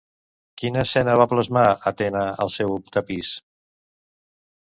[0.59, 3.31] Quina escena va plasmar Atena al seu tapís?